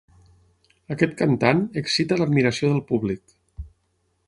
Aquest 0.95 1.13
cantant 1.19 1.61
excita 1.83 2.19
l'admiració 2.23 2.73
del 2.73 2.83
públic. 2.93 3.37